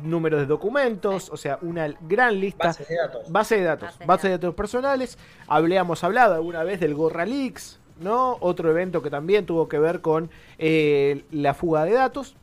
números 0.04 0.40
de 0.40 0.46
documentos, 0.48 1.30
o 1.30 1.38
sea, 1.38 1.60
una 1.62 1.88
gran 2.02 2.40
lista. 2.40 2.68
bases 2.70 2.88
de 2.88 2.96
datos. 2.96 3.32
Base 3.32 3.58
de 3.58 3.64
datos, 3.64 3.90
Base 3.90 4.00
de 4.00 4.06
base 4.06 4.28
de 4.28 4.34
datos 4.38 4.56
personales. 4.56 5.18
Habíamos 5.48 6.04
hablado 6.04 6.34
alguna 6.34 6.64
vez 6.64 6.80
del 6.80 6.96
Gorra 6.96 7.26
Leaks, 7.26 7.80
¿no? 8.00 8.38
Otro 8.40 8.70
evento 8.70 9.02
que 9.02 9.10
también 9.10 9.46
tuvo 9.46 9.68
que 9.68 9.80
ver 9.80 10.02
con 10.02 10.30
eh, 10.58 11.26
la 11.32 11.54
fuga 11.54 11.86
de 11.86 11.94
datos. 11.94 12.36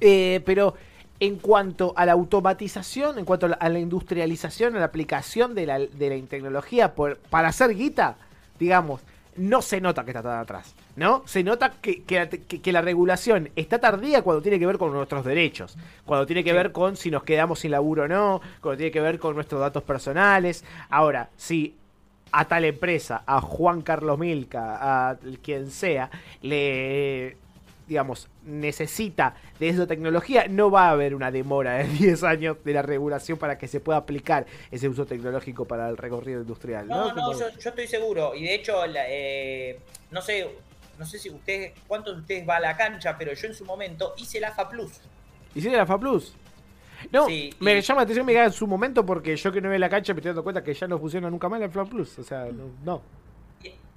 Eh, 0.00 0.42
pero 0.44 0.74
en 1.20 1.36
cuanto 1.36 1.92
a 1.96 2.04
la 2.06 2.12
automatización, 2.12 3.18
en 3.18 3.24
cuanto 3.24 3.46
a 3.58 3.68
la, 3.68 3.78
industrialización, 3.78 4.76
a 4.76 4.80
la 4.80 4.84
aplicación 4.86 5.54
de 5.54 5.66
la, 5.66 5.78
de 5.78 6.10
la 6.20 6.26
tecnología 6.26 6.94
por- 6.94 7.18
para 7.18 7.48
hacer 7.48 7.74
guita, 7.74 8.16
digamos, 8.58 9.00
no 9.36 9.60
se 9.62 9.80
nota 9.82 10.04
que 10.04 10.10
está 10.12 10.22
tan 10.22 10.38
atrás, 10.38 10.74
¿no? 10.96 11.22
Se 11.26 11.42
nota 11.44 11.72
que, 11.82 12.02
que 12.04 12.16
la- 12.16 12.28
que- 12.28 12.60
que 12.62 12.72
la 12.72 12.80
regulación 12.80 13.50
está 13.56 13.78
tardía 13.78 14.22
cuando 14.22 14.40
tiene 14.42 14.58
que 14.58 14.66
ver 14.66 14.78
con 14.78 14.92
nuestros 14.92 15.24
derechos, 15.24 15.76
cuando 16.04 16.26
tiene 16.26 16.42
que 16.44 16.52
ver 16.54 16.72
con 16.72 16.96
si 16.96 17.10
nos 17.10 17.22
quedamos 17.22 17.60
sin 17.60 17.70
laburo 17.72 18.04
o 18.04 18.08
no, 18.08 18.40
cuando 18.62 18.78
tiene 18.78 18.92
que 18.92 19.00
ver 19.00 19.18
con 19.18 19.34
nuestros 19.34 19.60
datos 19.60 19.82
personales. 19.82 20.64
Ahora, 20.88 21.28
si 21.36 21.74
a 22.32 22.46
tal 22.46 22.64
empresa, 22.64 23.22
a 23.26 23.40
Juan 23.40 23.82
Carlos 23.82 24.18
Milca, 24.18 25.10
a 25.10 25.16
quien 25.42 25.70
sea, 25.70 26.10
le 26.42 27.36
digamos, 27.86 28.28
necesita 28.44 29.34
de 29.60 29.68
esa 29.68 29.86
tecnología, 29.86 30.46
no 30.48 30.70
va 30.70 30.88
a 30.88 30.90
haber 30.90 31.14
una 31.14 31.30
demora 31.30 31.74
de 31.74 31.84
10 31.88 32.22
años 32.24 32.56
de 32.64 32.72
la 32.72 32.82
regulación 32.82 33.38
para 33.38 33.58
que 33.58 33.68
se 33.68 33.80
pueda 33.80 33.98
aplicar 33.98 34.46
ese 34.70 34.88
uso 34.88 35.06
tecnológico 35.06 35.64
para 35.66 35.88
el 35.88 35.96
recorrido 35.96 36.40
industrial. 36.40 36.88
No, 36.88 37.08
No, 37.08 37.14
no, 37.14 37.14
Como- 37.14 37.38
yo, 37.38 37.48
yo 37.50 37.70
estoy 37.70 37.86
seguro. 37.86 38.34
Y 38.34 38.44
de 38.44 38.54
hecho, 38.54 38.86
la- 38.86 39.04
eh, 39.08 39.78
no 40.10 40.20
sé, 40.20 40.48
no 40.98 41.06
sé 41.06 41.18
si 41.18 41.30
ustedes, 41.30 41.72
cuántos 41.86 42.14
de 42.16 42.20
ustedes 42.22 42.48
va 42.48 42.56
a 42.56 42.60
la 42.60 42.76
cancha, 42.76 43.16
pero 43.18 43.32
yo 43.34 43.46
en 43.48 43.54
su 43.54 43.64
momento 43.64 44.14
hice 44.18 44.40
la 44.40 44.48
AFA 44.48 44.68
Plus. 44.68 44.92
¿Hicieron 45.54 45.78
la 45.78 45.84
FA 45.86 45.98
Plus? 45.98 46.34
No, 47.12 47.26
Sí, 47.26 47.50
me 47.60 47.76
y- 47.76 47.80
llama 47.82 48.00
la 48.00 48.04
atención 48.04 48.26
me 48.26 48.32
diga 48.32 48.44
en 48.46 48.52
su 48.52 48.66
momento 48.66 49.04
porque 49.04 49.36
yo 49.36 49.52
que 49.52 49.60
no 49.60 49.68
veo 49.68 49.78
la 49.78 49.88
cancha 49.90 50.12
me 50.14 50.20
estoy 50.20 50.30
dando 50.30 50.42
cuenta 50.42 50.64
que 50.64 50.72
ya 50.74 50.88
no 50.88 50.98
funciona 50.98 51.30
nunca 51.30 51.48
más 51.48 51.60
la 51.60 51.66
FA 51.66 51.84
Plus. 51.84 52.18
O 52.18 52.22
sea, 52.24 52.46
no. 52.46 52.64
no. 52.84 53.02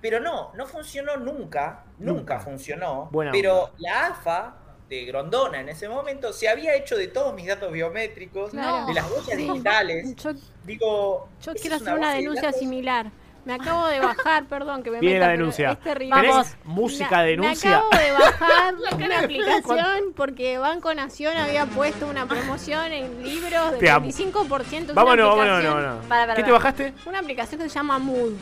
Pero 0.02 0.20
no, 0.20 0.52
no 0.56 0.66
funcionó 0.66 1.18
nunca, 1.18 1.84
nunca, 1.98 2.14
Nunca. 2.14 2.40
funcionó. 2.40 3.10
Buena 3.12 3.32
pero 3.32 3.64
onda. 3.66 3.74
la 3.80 4.06
AFA 4.08 4.54
de 4.88 5.06
Grondona 5.06 5.60
en 5.60 5.70
ese 5.70 5.88
momento 5.90 6.34
se 6.34 6.48
había 6.50 6.74
hecho 6.76 6.96
de 6.98 7.08
todos 7.08 7.34
mis 7.36 7.46
datos 7.48 7.72
biométricos, 7.72 8.52
Claro. 8.52 8.86
de 8.88 8.94
las 8.94 9.06
huellas 9.12 9.26
Sí. 9.28 9.36
digitales. 9.36 10.16
Yo, 10.16 10.32
Digo, 10.64 11.30
yo 11.42 11.54
quiero 11.54 11.76
hacer 11.76 11.94
una 11.94 12.12
de 12.12 12.18
denuncia 12.20 12.44
datos. 12.48 12.60
similar. 12.60 13.12
Me 13.46 13.54
acabo 13.54 13.88
de 13.88 14.00
bajar, 14.00 14.46
perdón 14.48 14.84
que 14.84 14.92
me 14.92 15.00
Viene 15.00 15.16
meta, 15.16 15.26
la 15.28 15.32
denuncia. 15.32 15.72
Es 15.72 15.80
terrible. 15.80 16.16
¿Tenés 16.16 16.32
Vamos. 16.32 16.56
música 16.66 17.18
Me- 17.18 17.24
de 17.24 17.30
denuncia? 17.32 17.70
Me 17.70 17.76
acabo 17.76 17.90
de 17.98 18.12
bajar 18.12 18.74
una 19.06 19.20
aplicación 19.20 20.14
porque 20.16 20.58
Banco 20.60 20.94
Nación 20.94 21.38
había 21.38 21.66
puesto 21.66 22.08
una 22.08 22.28
promoción 22.28 22.92
en 22.92 23.24
libros 23.24 23.80
de 23.80 23.90
amo. 23.90 24.06
25%. 24.08 24.90
Es 24.90 24.96
Vámonos, 24.96 25.34
una 25.36 25.46
vámonos, 25.46 26.06
vámonos. 26.08 26.36
¿Qué 26.36 26.44
te 26.44 26.52
bajaste? 26.52 26.94
Una 27.06 27.20
aplicación 27.20 27.62
que 27.62 27.70
se 27.70 27.76
llama 27.76 27.98
Mood. 27.98 28.34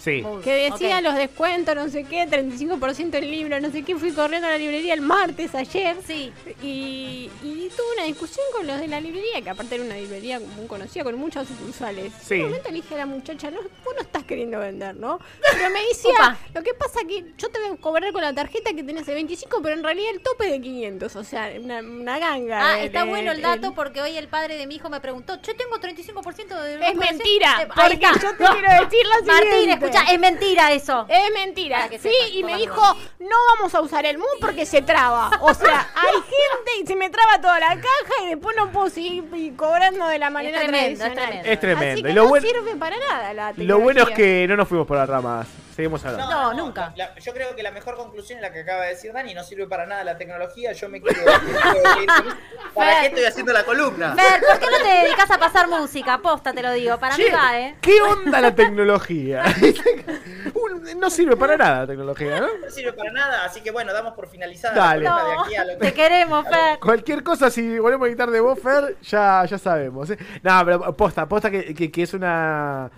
Sí. 0.00 0.24
Que 0.42 0.70
decía 0.70 1.00
los 1.02 1.14
descuentos, 1.14 1.74
no 1.76 1.88
sé 1.88 2.04
qué, 2.04 2.26
35% 2.26 3.14
en 3.16 3.30
libros, 3.30 3.60
no 3.60 3.70
sé 3.70 3.82
qué. 3.82 3.94
Fui 3.96 4.12
corriendo 4.12 4.48
a 4.48 4.52
la 4.52 4.58
librería 4.58 4.94
el 4.94 5.02
martes, 5.02 5.54
ayer. 5.54 5.96
Sí. 6.06 6.32
Y, 6.62 7.30
y 7.42 7.70
tuve 7.76 7.86
una 7.96 8.04
discusión 8.04 8.44
con 8.52 8.66
los 8.66 8.80
de 8.80 8.88
la 8.88 9.00
librería, 9.00 9.42
que 9.42 9.50
aparte 9.50 9.74
era 9.74 9.84
una 9.84 9.96
librería 9.96 10.40
muy 10.40 10.66
conocida, 10.66 11.04
con 11.04 11.16
muchas 11.16 11.46
sucursales. 11.48 12.12
Sí. 12.22 12.34
En 12.36 12.40
un 12.42 12.46
momento 12.48 12.68
le 12.70 12.74
dije 12.76 12.94
a 12.94 12.98
la 12.98 13.06
muchacha, 13.06 13.50
no, 13.50 13.60
vos 13.60 13.94
no 13.94 14.00
estás 14.00 14.24
queriendo 14.24 14.58
vender, 14.58 14.96
¿no? 14.96 15.20
Pero 15.52 15.70
me 15.70 15.80
decía, 15.86 16.38
lo 16.54 16.62
que 16.62 16.72
pasa 16.74 17.00
que 17.06 17.24
yo 17.36 17.48
te 17.50 17.60
voy 17.60 17.76
a 17.76 17.76
cobrar 17.80 18.12
con 18.12 18.22
la 18.22 18.32
tarjeta 18.32 18.72
que 18.72 18.82
tenés 18.82 19.06
el 19.08 19.14
25, 19.14 19.60
pero 19.62 19.76
en 19.76 19.82
realidad 19.84 20.10
el 20.14 20.20
tope 20.22 20.46
es 20.46 20.52
de 20.52 20.60
500, 20.62 21.16
o 21.16 21.24
sea, 21.24 21.52
una, 21.60 21.80
una 21.80 22.18
ganga. 22.18 22.72
Ah, 22.72 22.76
de- 22.76 22.86
está 22.86 23.04
de- 23.04 23.10
bueno 23.10 23.32
el 23.32 23.36
de- 23.38 23.42
dato 23.42 23.74
porque 23.74 24.00
hoy 24.00 24.16
el 24.16 24.28
padre 24.28 24.56
de 24.56 24.66
mi 24.66 24.76
hijo 24.76 24.88
me 24.88 25.00
preguntó, 25.00 25.34
yo 25.42 25.54
tengo 25.56 25.76
35% 25.78 26.62
de... 26.62 26.74
Es 26.88 26.94
mentira, 26.96 27.68
porque 27.74 27.98
yo 28.00 28.30
te 28.30 28.44
quiero 28.44 28.84
decir 28.84 29.06
lo 29.06 29.26
Martín, 29.26 29.50
siguiente. 29.60 29.89
Escucha, 29.90 30.12
es 30.12 30.18
mentira 30.20 30.72
eso. 30.72 31.06
Es 31.08 31.32
mentira, 31.34 31.88
que 31.88 31.98
sí, 31.98 32.08
sepas, 32.10 32.30
y 32.32 32.44
me 32.44 32.56
dijo, 32.56 32.82
no 33.18 33.36
vamos 33.56 33.74
a 33.74 33.80
usar 33.80 34.06
el 34.06 34.18
mood 34.18 34.26
porque 34.40 34.64
se 34.66 34.82
traba. 34.82 35.30
O 35.40 35.52
sea, 35.54 35.88
hay 35.94 36.12
gente 36.14 36.70
y 36.82 36.86
se 36.86 36.96
me 36.96 37.10
traba 37.10 37.40
toda 37.40 37.58
la 37.60 37.68
caja 37.76 38.24
y 38.24 38.28
después 38.28 38.56
no 38.56 38.70
puedo 38.70 38.88
seguir 38.90 39.24
cobrando 39.56 40.06
de 40.08 40.18
la 40.18 40.30
manera 40.30 40.60
tremendo, 40.60 41.04
es 41.04 41.12
tremendo. 41.14 41.48
Es 41.48 41.60
tremendo. 41.60 41.92
Así 41.92 42.00
Y 42.00 42.02
que 42.04 42.12
lo 42.12 42.22
no 42.24 42.28
bueno- 42.28 42.46
sirve 42.48 42.76
para 42.76 42.96
nada 42.98 43.34
la 43.34 43.52
Lo 43.56 43.78
bueno 43.78 44.00
es 44.02 44.06
tecnología. 44.08 44.16
que 44.16 44.46
no 44.48 44.56
nos 44.56 44.68
fuimos 44.68 44.86
por 44.86 44.96
las 44.96 45.08
ramas. 45.08 45.46
Seguimos 45.80 46.04
hablando. 46.04 46.30
No, 46.30 46.54
nunca. 46.54 46.92
la- 46.96 47.14
yo 47.18 47.32
creo 47.32 47.56
que 47.56 47.62
la 47.62 47.70
mejor 47.70 47.96
conclusión 47.96 48.38
es 48.38 48.42
la 48.42 48.52
que 48.52 48.60
acaba 48.60 48.82
de 48.82 48.90
decir 48.90 49.12
Dani, 49.12 49.32
no 49.34 49.42
sirve 49.42 49.66
para 49.66 49.86
nada 49.86 50.04
la 50.04 50.16
tecnología, 50.18 50.72
yo 50.72 50.88
me 50.88 51.00
quiero... 51.00 51.20
¿Para 52.74 53.00
qué 53.00 53.06
estoy 53.08 53.24
haciendo 53.24 53.52
la 53.52 53.64
columna? 53.64 54.14
Fer, 54.14 54.40
¿por 54.46 54.58
qué 54.58 54.66
no 54.66 54.78
te 54.78 54.88
dedicas 55.04 55.30
a 55.30 55.38
pasar 55.38 55.68
música? 55.68 56.18
Posta, 56.18 56.52
te 56.52 56.62
lo 56.62 56.72
digo. 56.72 56.98
Para 56.98 57.16
mí 57.16 57.24
Che, 57.24 57.32
va, 57.32 57.58
¿eh? 57.58 57.76
¿Qué 57.80 58.00
onda 58.00 58.40
la 58.40 58.54
tecnología? 58.54 59.42
Un- 60.54 60.98
no 60.98 61.10
sirve 61.10 61.36
para 61.36 61.56
nada 61.56 61.80
la 61.80 61.86
tecnología, 61.86 62.40
¿no? 62.40 62.46
No 62.62 62.70
sirve 62.70 62.92
para 62.92 63.10
nada, 63.12 63.44
así 63.44 63.60
que 63.60 63.70
bueno, 63.70 63.92
damos 63.92 64.14
por 64.14 64.28
finalizada 64.28 64.74
Dale. 64.74 65.04
la 65.04 65.10
No, 65.10 65.24
de 65.28 65.32
aquí 65.44 65.56
a 65.56 65.64
lo 65.64 65.78
te 65.78 65.92
queremos, 65.92 66.44
Fer. 66.48 66.78
Cualquier 66.78 67.22
cosa, 67.22 67.50
si 67.50 67.78
volvemos 67.78 68.06
a 68.06 68.08
editar 68.08 68.30
de 68.30 68.40
vos, 68.40 68.58
Fer, 68.58 68.96
ya, 69.02 69.44
ya 69.46 69.58
sabemos. 69.58 70.10
¿eh? 70.10 70.18
No, 70.42 70.64
pero 70.64 70.96
posta, 70.96 71.26
posta 71.26 71.50
que, 71.50 71.74
que- 71.74 71.90
que 71.90 72.02
es 72.02 72.14
una. 72.14 72.90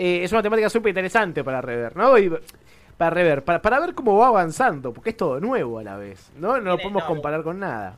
Eh, 0.00 0.24
es 0.24 0.32
una 0.32 0.42
temática 0.42 0.70
súper 0.70 0.90
interesante 0.90 1.44
para 1.44 1.60
rever, 1.60 1.96
¿no? 1.96 2.16
Y 2.18 2.30
para 2.96 3.10
rever, 3.10 3.44
para, 3.44 3.62
para 3.62 3.80
ver 3.80 3.94
cómo 3.94 4.16
va 4.18 4.28
avanzando, 4.28 4.92
porque 4.92 5.10
es 5.10 5.16
todo 5.16 5.40
nuevo 5.40 5.78
a 5.78 5.82
la 5.82 5.96
vez, 5.96 6.30
¿no? 6.36 6.58
No 6.60 6.70
lo 6.70 6.76
podemos 6.78 7.02
no, 7.02 7.08
comparar 7.08 7.42
con 7.42 7.58
nada. 7.58 7.96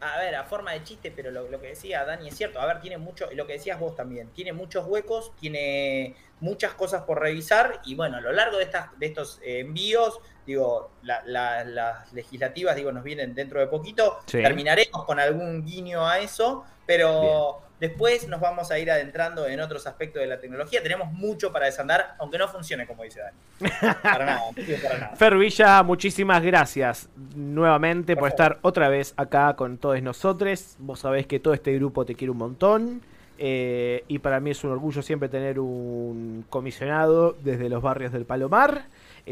a 0.00 0.18
ver, 0.18 0.34
a 0.34 0.44
forma 0.44 0.72
de 0.72 0.82
chiste, 0.82 1.12
pero 1.14 1.30
lo, 1.30 1.48
lo 1.50 1.60
que 1.60 1.68
decía 1.68 2.04
Dani 2.06 2.28
es 2.28 2.36
cierto. 2.36 2.58
A 2.60 2.66
ver, 2.66 2.80
tiene 2.80 2.96
mucho, 2.96 3.26
lo 3.34 3.46
que 3.46 3.54
decías 3.54 3.78
vos 3.78 3.94
también, 3.96 4.28
tiene 4.30 4.52
muchos 4.54 4.86
huecos, 4.86 5.32
tiene 5.38 6.14
muchas 6.40 6.72
cosas 6.72 7.02
por 7.02 7.20
revisar 7.20 7.80
y 7.84 7.94
bueno, 7.94 8.16
a 8.16 8.20
lo 8.22 8.32
largo 8.32 8.56
de, 8.56 8.62
estas, 8.64 8.98
de 8.98 9.06
estos 9.06 9.40
eh, 9.44 9.60
envíos, 9.60 10.20
digo, 10.46 10.90
la- 11.02 11.22
la- 11.26 11.64
las 11.64 12.10
legislativas, 12.14 12.74
digo, 12.76 12.92
nos 12.92 13.04
vienen 13.04 13.34
dentro 13.34 13.60
de 13.60 13.66
poquito, 13.66 14.20
Sí. 14.24 14.40
terminaremos 14.40 15.04
con 15.04 15.20
algún 15.20 15.66
guiño 15.66 16.08
a 16.08 16.18
eso, 16.18 16.64
pero 16.86 17.60
después 17.80 18.28
nos 18.28 18.40
vamos 18.40 18.70
a 18.70 18.78
ir 18.78 18.90
adentrando 18.90 19.46
en 19.46 19.60
otros 19.60 19.86
aspectos 19.86 20.20
de 20.20 20.28
la 20.28 20.38
tecnología. 20.38 20.82
Tenemos 20.82 21.10
mucho 21.12 21.50
para 21.52 21.66
desandar, 21.66 22.14
aunque 22.18 22.38
no 22.38 22.46
funcione, 22.46 22.86
como 22.86 23.02
dice 23.02 23.20
Dani. 23.20 23.72
Para 24.02 24.24
nada, 24.26 24.40
no 24.54 24.82
para 24.82 24.98
nada. 24.98 25.16
Fer 25.16 25.36
Villa, 25.36 25.82
muchísimas 25.82 26.42
gracias 26.42 27.08
nuevamente 27.34 28.14
por 28.14 28.20
Por 28.20 28.28
estar 28.28 28.58
otra 28.62 28.88
vez 28.88 29.14
acá 29.16 29.54
con 29.56 29.78
todos 29.78 30.00
nosotros. 30.02 30.76
Vos 30.78 31.00
sabés 31.00 31.26
que 31.26 31.40
todo 31.40 31.54
este 31.54 31.74
grupo 31.74 32.04
te 32.04 32.14
quiere 32.14 32.30
un 32.30 32.38
montón. 32.38 33.02
eh, 33.42 34.04
y 34.06 34.18
para 34.18 34.38
mí 34.38 34.50
es 34.50 34.62
un 34.64 34.70
orgullo 34.70 35.00
siempre 35.00 35.30
tener 35.30 35.58
un 35.58 36.44
comisionado 36.50 37.34
desde 37.42 37.70
los 37.70 37.82
barrios 37.82 38.12
del 38.12 38.26
Palomar, 38.26 38.84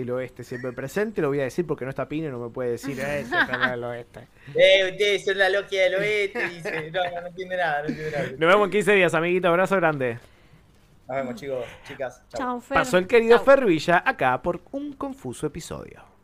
el 0.03 0.11
oeste 0.11 0.45
siempre 0.45 0.73
presente. 0.73 1.21
Lo 1.21 1.29
voy 1.29 1.41
a 1.41 1.45
decir 1.45 1.67
porque 1.67 1.85
no 1.85 1.91
está 1.91 2.09
Pino 2.09 2.29
y 2.29 2.31
no 2.31 2.39
me 2.39 2.51
puede 2.51 2.73
decir 2.73 2.99
eh, 3.01 3.21
ese 3.21 3.31
canal 3.31 3.71
del 3.73 3.85
oeste. 3.85 4.29
Eh, 4.55 4.91
ustedes 4.91 5.25
son 5.25 5.39
la 5.39 5.49
loquia 5.49 5.85
del 5.85 5.95
oeste, 5.97 6.49
dice. 6.49 6.91
No, 6.91 7.01
no, 7.21 7.27
entiende 7.27 7.57
nada, 7.57 7.83
no 7.83 7.89
entiende 7.89 8.11
nada. 8.11 8.31
Nos 8.31 8.39
vemos 8.39 8.65
en 8.67 8.71
15 8.71 8.93
días, 8.95 9.15
amiguito. 9.15 9.49
Abrazo 9.49 9.77
grande. 9.77 10.19
Nos 11.09 11.17
vemos, 11.17 11.35
chicos, 11.37 11.65
chicas. 11.87 12.23
Chau. 12.29 12.39
Chao, 12.39 12.61
Fer. 12.61 12.79
Pasó 12.79 12.99
el 12.99 13.07
querido 13.07 13.37
Chau. 13.37 13.45
Fer 13.45 13.65
Villa 13.65 14.03
acá 14.05 14.43
por 14.43 14.61
un 14.73 14.93
confuso 14.93 15.47
episodio. 15.47 16.18